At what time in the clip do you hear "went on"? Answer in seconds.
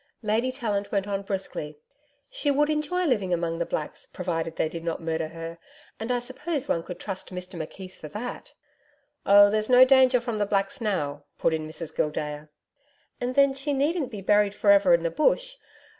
0.91-1.21